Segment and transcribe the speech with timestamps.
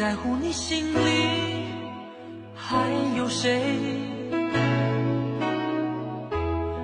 [0.00, 1.68] 在乎你心里
[2.54, 2.88] 还
[3.18, 3.60] 有谁？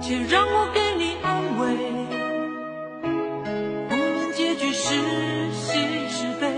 [0.00, 1.62] 且让我给你安慰
[3.90, 4.94] 无论结局是
[5.52, 5.78] 喜
[6.08, 6.54] 是悲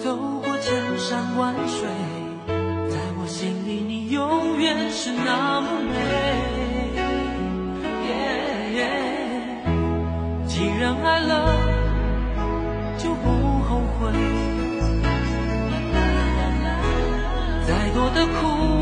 [0.00, 1.88] 走过千山万水
[2.88, 5.94] 在我心里你永远是那么美
[8.06, 8.10] 耶
[8.76, 8.80] 耶
[10.46, 11.61] 既然爱了
[18.22, 18.81] 的苦。